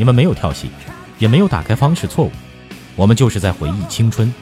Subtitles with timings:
[0.00, 0.70] 你们没有跳戏，
[1.18, 2.32] 也没有打开方式错误，
[2.96, 4.32] 我们就是在回忆青春。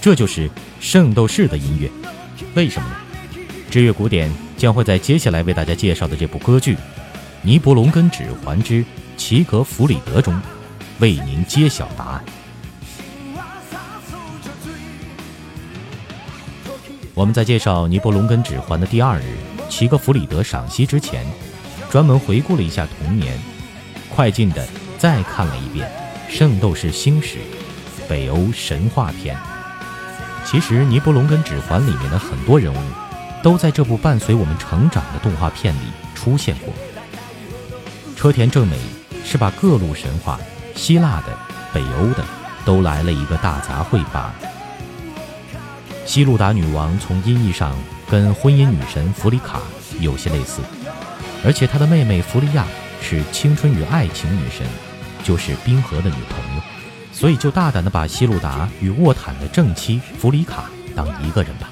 [0.00, 0.48] 这就是
[0.78, 1.90] 圣斗士的音乐。
[2.54, 2.94] 为什么呢？
[3.68, 6.76] 知乐古典将会在接下来为大家介绍的这部歌剧
[7.42, 8.84] 《尼伯龙根指环之
[9.16, 10.40] 齐格弗里德》中，
[11.00, 12.24] 为您揭晓答案。
[17.14, 19.24] 我们在介绍《尼伯龙根指环》的第二日，
[19.68, 21.26] 齐格弗里德赏析之前，
[21.90, 23.36] 专门回顾了一下童年，
[24.14, 24.64] 快进的
[25.04, 25.86] 再看了一遍
[26.34, 27.36] 《圣斗士星矢》
[28.08, 29.36] 北欧神话篇。
[30.46, 32.78] 其实，《尼伯龙根指环》里面的很多人物。
[33.42, 35.78] 都在这部伴随我们成长的动画片里
[36.14, 36.72] 出现过。
[38.16, 38.78] 车田正美
[39.22, 40.40] 是把各路神话、
[40.74, 41.38] 希腊的、
[41.74, 42.24] 北欧的
[42.64, 44.34] 都来了一个大杂烩罢了。
[46.06, 47.76] 希路达女王从音译上
[48.08, 49.60] 跟婚姻女神弗里卡
[50.00, 50.62] 有些类似，
[51.44, 52.64] 而且她的妹妹弗利亚
[53.02, 54.66] 是青春与爱情女神，
[55.24, 56.62] 就是冰河的女朋友，
[57.10, 61.68] 所以就大胆地把希路达与沃坦的正妻弗里卡当一个人吧。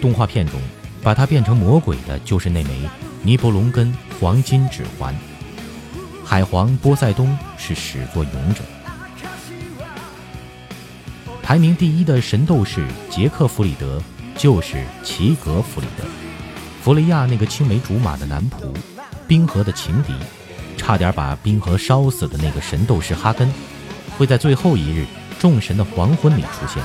[0.00, 0.60] 动画片中，
[1.02, 2.88] 把她变成魔鬼的就是那枚
[3.22, 5.12] 尼伯龙根黄金指环。
[6.24, 8.62] 海皇波塞冬是始作俑者。
[11.42, 14.02] 排名第一的神斗士杰克弗里德
[14.36, 16.04] 就是齐格弗里德。
[16.82, 18.72] 弗雷亚那个青梅竹马的男仆，
[19.26, 20.12] 冰河的情敌，
[20.88, 23.52] 差点把冰河烧死的那个神斗士哈根，
[24.16, 25.04] 会在最后一日
[25.38, 26.82] 众神的黄昏里出现。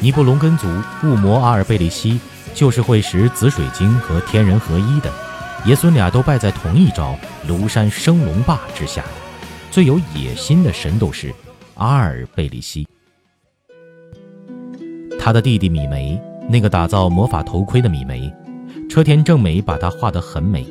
[0.00, 0.66] 尼布龙根族
[1.04, 2.18] 雾魔阿尔贝利希
[2.54, 5.12] 就是会使紫水晶和天人合一的，
[5.66, 7.14] 爷孙俩都败在同一招
[7.46, 9.04] 庐山升龙霸之下。
[9.70, 11.30] 最有野心的神斗士
[11.74, 12.88] 阿尔贝利希，
[15.20, 18.32] 他的弟弟米梅，那个打造魔法头盔的米梅，
[18.88, 20.66] 车田正美把他画得很美。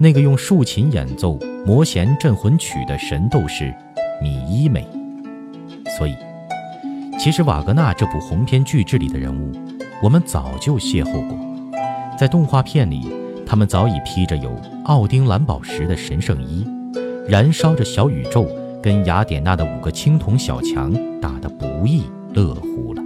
[0.00, 1.36] 那个用竖琴演奏
[1.66, 3.74] 魔弦镇魂曲的神斗士
[4.22, 4.86] 米伊美，
[5.98, 6.14] 所以。
[7.18, 9.50] 其实瓦格纳这部鸿篇巨制里的人物，
[10.00, 11.36] 我们早就邂逅过。
[12.16, 13.12] 在动画片里，
[13.44, 16.64] 他们早已披着有奥丁蓝宝石的神圣衣，
[17.28, 18.48] 燃烧着小宇宙，
[18.80, 22.04] 跟雅典娜的五个青铜小强打得不亦
[22.34, 23.02] 乐乎了。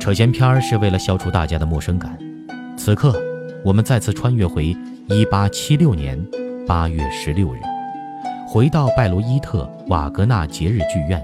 [0.00, 2.18] 扯闲篇是为了消除大家的陌生感。
[2.76, 3.20] 此刻，
[3.66, 4.66] 我们再次穿越回
[5.08, 6.16] 一八七六年
[6.68, 7.58] 八月十六日。
[8.46, 11.20] 回到拜罗伊特瓦格纳节日剧院，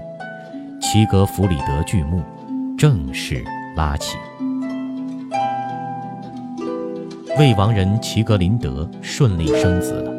[0.81, 2.21] 齐格弗里德剧目
[2.77, 3.41] 正式
[3.77, 4.17] 拉起。
[7.39, 10.11] 魏王人齐格林德顺利生子了，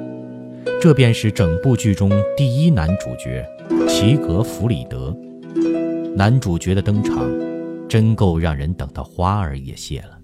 [0.81, 3.47] 这便是整部剧中第一男主角
[3.87, 5.15] 齐格弗里德。
[6.17, 7.23] 男主角的登场，
[7.87, 10.24] 真够让人等到花儿也谢了。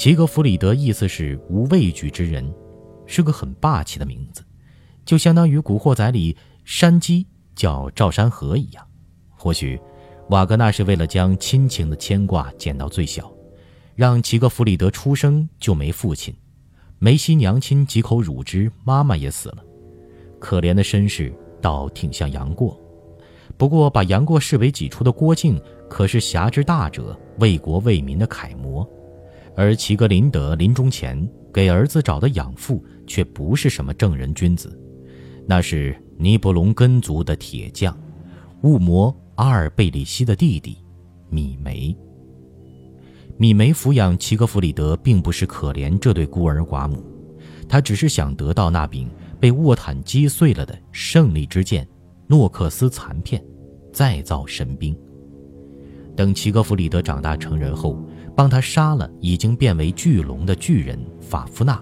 [0.00, 2.50] 齐格弗里德意思是无畏惧之人，
[3.04, 4.42] 是个很霸气的名字。
[5.04, 6.34] 就相当于《古惑仔》里
[6.64, 8.82] 山鸡叫赵山河一样，
[9.28, 9.78] 或许
[10.30, 13.30] 瓦格纳是为了将亲情的牵挂减到最小，
[13.94, 16.34] 让齐格弗里德出生就没父亲，
[16.98, 19.58] 梅西娘亲几口乳汁，妈妈也死了，
[20.38, 21.30] 可怜的身世
[21.60, 22.80] 倒挺像杨过。
[23.58, 28.88] 不过把杨过视为己出的郭靖可是侠之大者，为国为民的楷模，
[29.56, 34.78] 而齐格林德临终前给儿子找的养父却不是什么正人君子。
[35.46, 37.98] 那是尼伯龙根族的铁匠，
[38.62, 40.78] 雾魔阿尔贝里西的弟弟，
[41.28, 41.96] 米梅。
[43.36, 47.02] 米梅抚养齐格弗里德，并不是可怜这对孤儿寡母，
[47.68, 51.88] 他只是想得到那柄被沃坦击碎了的胜利之剑——
[52.28, 53.42] 诺克斯残片，
[53.92, 54.96] 再造神兵。
[56.14, 57.98] 等齐格弗里德长大成人后，
[58.40, 61.78] 帮他杀了已经变为巨龙的巨人法夫纳，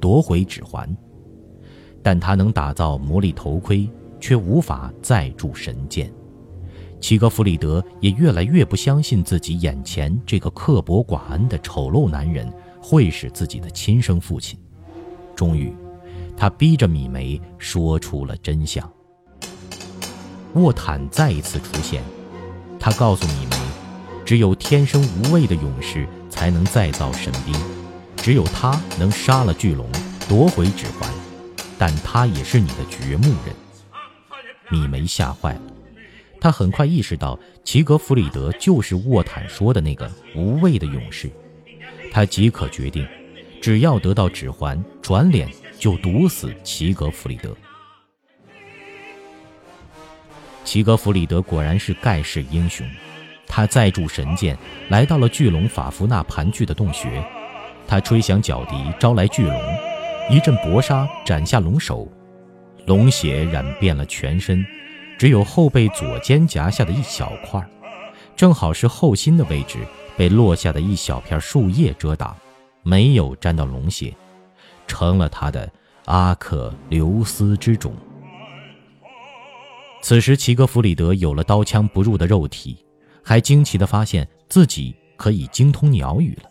[0.00, 0.96] 夺回指环。
[2.02, 3.86] 但他能打造魔力头盔，
[4.18, 6.10] 却无法再铸神剑。
[6.98, 12.50] 齐格弗里德也越来越不相信自己眼前这个刻薄寡恩的丑陋男人
[12.80, 14.58] 会是自己的亲生父亲。
[15.36, 15.70] 终于，
[16.34, 18.90] 他逼着米梅说出了真相。
[20.54, 22.02] 沃坦再一次出现，
[22.80, 23.57] 他告诉米梅，
[24.28, 27.54] 只有天生无畏的勇士才能再造神兵，
[28.18, 29.90] 只有他能杀了巨龙，
[30.28, 31.10] 夺回指环。
[31.78, 33.56] 但他也是你的掘墓人，
[34.68, 35.62] 米梅吓坏了。
[36.42, 41.30] 他很快意识到齐格弗里德就是沃坦说的那个无畏的勇士。
[42.12, 43.08] 他即可决定，
[43.62, 45.48] 只要得到指环，转脸
[45.78, 47.56] 就毒死齐格弗里德。
[50.66, 52.86] 齐格弗里德果然是盖世英雄，
[53.48, 54.56] 他载铸神剑
[54.90, 57.24] 来到了巨龙法夫纳盘踞的洞穴，
[57.86, 59.58] 他吹响角笛招来巨龙。
[60.30, 62.06] 一阵搏杀斩下龙首，
[62.86, 64.64] 龙血染遍了全身，
[65.18, 67.66] 只有后背左肩胛下的一小块，
[68.36, 69.78] 正好是后心的位置，
[70.18, 72.36] 被落下的一小片树叶遮挡，
[72.82, 74.14] 没有沾到龙血，
[74.86, 75.68] 成了他的
[76.04, 77.94] 阿克琉斯之种。
[80.02, 82.76] 此时，齐格弗里德有了刀枪不入的肉体，
[83.28, 86.48] 还惊奇地发现自己可以精通鸟语了。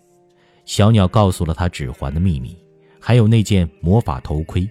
[0.63, 2.55] 小鸟告诉了他指环的秘密，
[3.01, 4.69] 还有那件魔法头盔。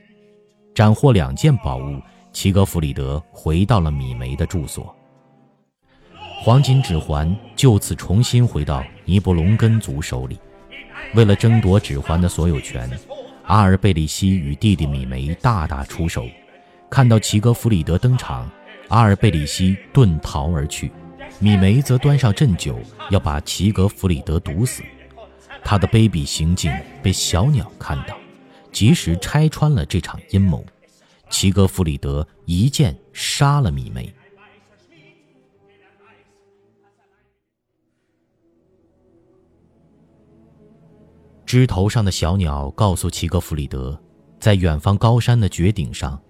[0.73, 2.01] 斩获两件宝物，
[2.33, 4.95] 齐格弗里德回到了米梅的住所。
[6.41, 10.39] 黄金指环就此重新回到尼布龙根族手里。
[11.17, 12.89] 为了争夺指环的所有权，
[13.47, 16.25] 阿尔贝里希与弟弟米梅大打出手。
[16.89, 18.49] 看到齐格弗里德登场。
[18.91, 20.93] 阿尔贝里希遁逃而去，
[21.39, 22.79] 米梅则端上鸩酒，
[23.11, 24.83] 要把齐格弗里德毒死。
[25.63, 26.73] 他的卑鄙行径
[27.03, 28.17] 被小鸟看到，
[28.73, 30.65] 及时拆穿了这场阴谋。
[31.29, 34.13] 齐格弗里德一剑杀了米梅。
[41.45, 44.01] 枝头上的小鸟告诉齐格弗里德，
[44.41, 46.21] 在远方高山的绝顶上。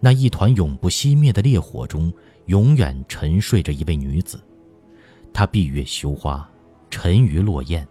[0.00, 2.12] 那一团永不熄灭的烈火中，
[2.46, 4.40] 永远沉睡着一位女子。
[5.32, 6.48] 她闭月羞花，
[6.90, 7.84] 沉鱼落雁，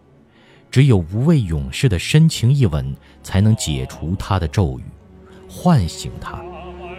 [0.72, 4.84] 只有无畏勇士的深情一吻，才能解除她的咒语，
[5.50, 6.42] 唤醒她，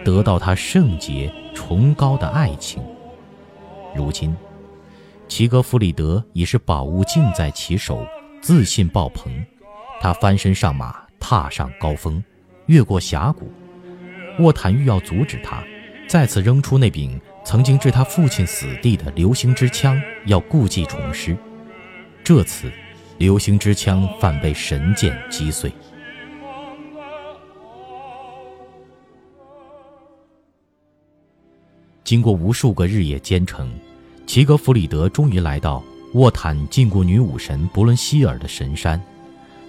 [0.05, 2.81] 得到她圣洁崇高的爱情。
[3.95, 4.35] 如今，
[5.27, 8.05] 齐格弗里德已是宝物尽在其手，
[8.41, 9.31] 自信爆棚。
[10.01, 12.23] 他翻身上马，踏上高峰，
[12.67, 13.51] 越过峡谷。
[14.39, 15.63] 沃坦欲要阻止他，
[16.07, 21.37] 再次扔出那柄曾经置他父亲死地的流星之枪，要故技重施。
[22.23, 22.71] 这次，
[23.17, 25.71] 流星之枪反被神剑击碎。
[32.03, 33.71] 经过无数个日夜兼程，
[34.25, 35.83] 齐格弗里德终于来到
[36.13, 38.99] 沃坦禁锢女武神伯伦希尔的神山。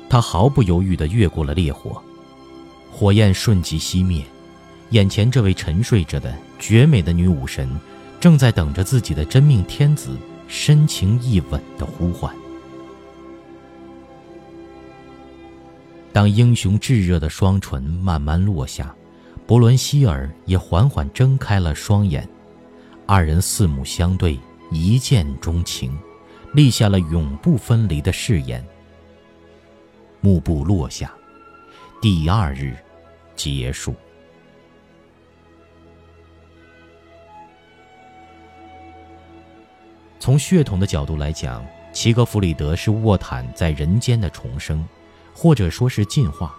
[0.08, 2.02] 他毫不犹豫地越过了烈火，
[2.90, 4.24] 火焰瞬即熄灭。
[4.90, 7.68] 眼前这位沉睡着的绝美的女武神，
[8.18, 10.16] 正在等着自己的真命天子
[10.48, 12.34] 深情一吻的呼唤。
[16.12, 18.92] 当英雄炙热的双唇慢慢落下，
[19.46, 22.28] 伯伦希尔也缓缓睁开了双眼，
[23.06, 24.36] 二人四目相对，
[24.72, 25.96] 一见钟情，
[26.52, 28.64] 立下了永不分离的誓言。
[30.20, 31.14] 幕布落下，
[32.02, 32.76] 第二日
[33.36, 33.94] 结束。
[40.20, 44.86] 从血统的角度来讲，齐格弗里德是沃坦在人间的重生，
[45.32, 46.54] 或者说是进化。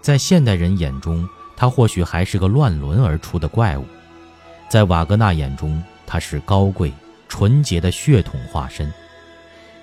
[0.00, 3.84] 在现代人眼中，他或许还是个乱伦而出的怪物；
[4.70, 6.90] 在瓦格纳眼中，他是高贵
[7.28, 8.90] 纯洁的血统化身。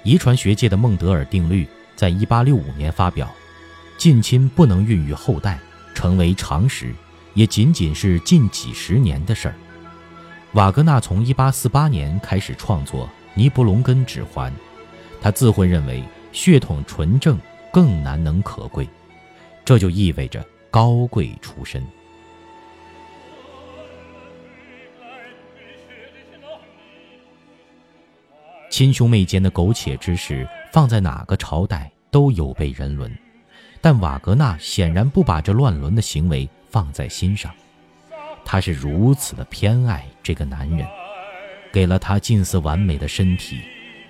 [0.03, 3.31] 遗传学界的孟德尔定律在1865年发表，
[3.95, 5.59] 近亲不能孕育后代，
[5.93, 6.91] 成为常识，
[7.35, 9.55] 也仅仅是近几十年的事儿。
[10.57, 14.51] 瓦格纳从1848年开始创作《尼布龙根指环》，
[15.21, 17.39] 他自会认为血统纯正
[17.71, 18.89] 更难能可贵，
[19.63, 21.85] 这就意味着高贵出身。
[28.71, 33.15] 亲兄妹间的苟且之事，放在哪个朝代都有悖人伦，
[33.79, 37.53] 但瓦格纳显然不把这乱伦的行为放在心上。
[38.49, 40.87] 他是如此的偏爱这个男人，
[41.69, 43.59] 给了他近似完美的身体、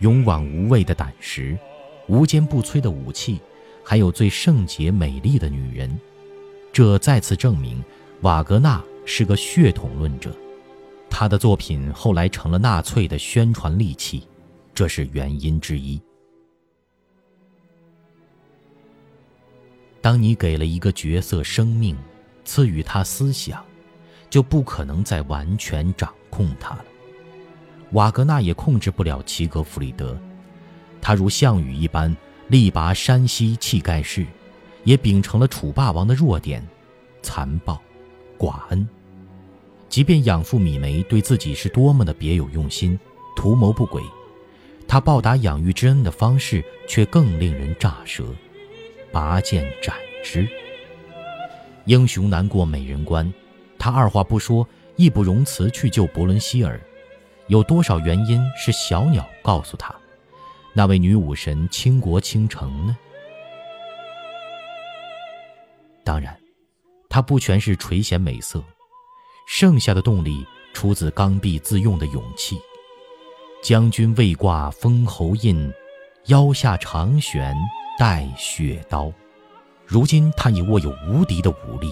[0.02, 1.58] 勇往无畏的胆识、
[2.08, 3.42] 无坚不摧的武器，
[3.84, 6.00] 还有最圣洁美丽的女人。
[6.72, 7.84] 这再次证明，
[8.22, 10.32] 瓦格纳是个血统论者。
[11.10, 14.28] 他的作品后来成了纳粹的宣传利器，
[14.72, 16.00] 这是原因之一。
[20.00, 21.98] 当你给了一个角色生命，
[22.46, 23.66] 赐予他思想。
[24.30, 26.86] 就不可能再完全掌控他了。
[27.92, 30.18] 瓦格纳也控制不了齐格弗里德，
[31.02, 32.16] 他如项羽一般
[32.48, 34.26] 力拔山兮气盖世，
[34.84, 36.62] 也秉承了楚霸王的弱点——
[37.24, 37.82] 残暴、
[38.38, 38.88] 寡恩。
[39.88, 43.00] 即便养父米梅对自己是多么的别有用心、
[43.38, 44.04] 图谋不轨，
[44.86, 48.26] 他报答养育之恩的方式却更令人咋舌：
[49.14, 50.46] 拔剑斩之。
[51.86, 53.34] 英雄难过美人关。
[53.80, 56.80] 他二话不说，义不容辞去救伯伦希尔。
[57.48, 59.96] 有多少原因是小鸟告诉他，
[60.74, 62.98] 那位女武神倾国倾城呢？
[66.04, 66.38] 当然，
[67.10, 68.64] 它不全是垂涎美色，
[69.48, 72.60] 剩下的动力出自刚愎自用的勇气。
[73.62, 75.74] 将军未挂封侯印，
[76.26, 77.56] 腰下长悬
[77.98, 79.12] 带血刀。
[79.86, 81.92] 如今他已握有无敌的武力，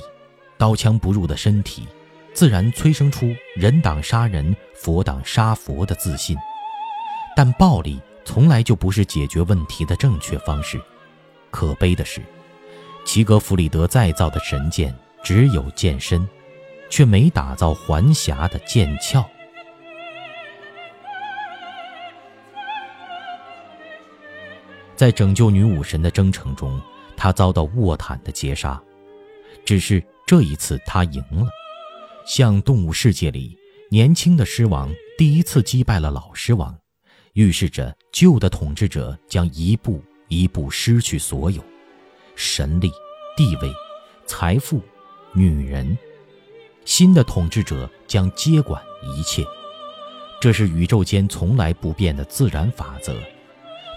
[0.65, 1.87] 刀枪不入的身体，
[2.33, 6.35] 自然催生出人挡杀人，佛挡杀佛的自信。
[7.35, 10.81] 但暴力从来就不是解决问题的正确方式。
[11.51, 12.19] 可悲的是，
[13.05, 14.91] 齐格弗里德再造的神剑
[15.21, 16.27] 只有剑身，
[16.89, 19.23] 却没打造环匣的剑鞘。
[24.95, 26.81] 在拯救女武神的征程中，
[27.15, 28.81] 他遭到沃坦的截杀，
[29.63, 31.47] 只是这一次他赢了。
[32.25, 33.55] 像动物世界里，
[33.91, 36.75] 年轻的狮王第一次击败了老狮王，
[37.33, 41.63] 预示着旧的统治者将一步一步失去所有
[42.35, 42.91] 神力、
[43.37, 43.71] 地位、
[44.25, 44.81] 财富、
[45.33, 45.95] 女人，
[46.83, 49.43] 新的统治者将接管一切。
[50.41, 53.15] 这是宇宙间从来不变的自然法则。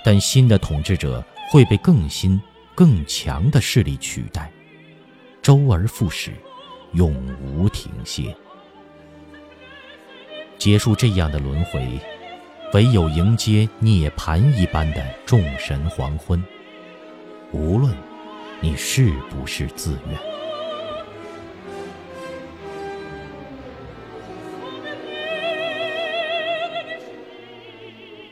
[0.04, 2.40] 但新的统治者会被更新、
[2.74, 4.50] 更强的势力取代，
[5.48, 6.30] 周而复始，
[6.92, 8.36] 永无停歇。
[10.58, 11.98] 结束这样的轮回，
[12.74, 16.44] 唯有迎接涅槃一般的众神黄昏。
[17.50, 17.96] 无论
[18.60, 20.18] 你是不是自愿。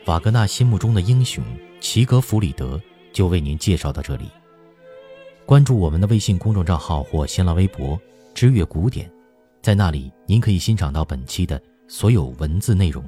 [0.05, 1.43] 瓦格纳心目中的英雄
[1.79, 2.79] 齐格弗里德
[3.11, 4.29] 就为您介绍到这里。
[5.47, 7.97] 关注我们的微信公众账号或新浪微博
[8.35, 9.09] “知乐古典”，
[9.63, 13.01] 在那里您可以欣赏到本期的所有文字内容。